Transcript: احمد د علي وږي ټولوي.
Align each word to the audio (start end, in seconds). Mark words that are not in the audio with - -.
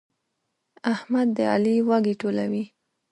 احمد 0.93 1.27
د 1.35 1.37
علي 1.53 1.75
وږي 1.87 2.13
ټولوي. 2.21 2.63